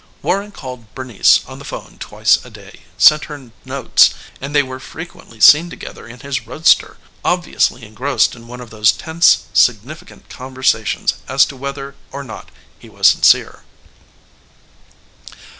[0.23, 4.79] Warren called Bernice on the 'phone twice a day, sent her notes, and they were
[4.79, 11.17] frequently seen together in his roadster, obviously engrossed in one of those tense, significant conversations
[11.27, 13.63] as to whether or not he was sincere.